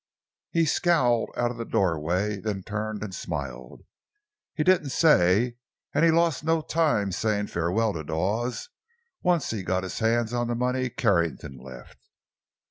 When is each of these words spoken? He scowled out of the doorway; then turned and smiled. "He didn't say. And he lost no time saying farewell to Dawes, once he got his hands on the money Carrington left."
He 0.49 0.65
scowled 0.65 1.29
out 1.37 1.51
of 1.51 1.57
the 1.57 1.63
doorway; 1.63 2.37
then 2.39 2.63
turned 2.63 3.03
and 3.03 3.13
smiled. 3.13 3.83
"He 4.55 4.63
didn't 4.63 4.89
say. 4.89 5.57
And 5.93 6.03
he 6.03 6.09
lost 6.09 6.43
no 6.43 6.61
time 6.61 7.11
saying 7.11 7.49
farewell 7.49 7.93
to 7.93 8.03
Dawes, 8.03 8.69
once 9.21 9.51
he 9.51 9.61
got 9.61 9.83
his 9.83 9.99
hands 9.99 10.33
on 10.33 10.47
the 10.47 10.55
money 10.55 10.89
Carrington 10.89 11.55
left." 11.59 11.99